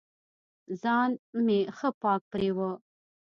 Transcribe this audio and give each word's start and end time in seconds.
ځان 0.81 1.09
مې 1.45 1.59
ښه 1.77 1.89
پاک 2.01 2.21
پرېوه. 2.31 2.71